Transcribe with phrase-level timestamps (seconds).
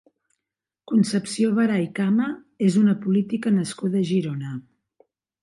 [0.91, 2.31] Concepció Veray Cama
[2.69, 4.57] és una política nascuda a Girona.